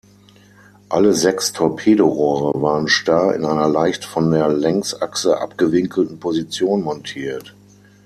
[0.89, 7.53] Alle sechs Torpedorohre waren starr in einer leicht von der Längsachse abgewinkelten Position montiert.